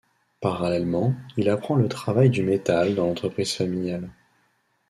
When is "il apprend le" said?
1.37-1.87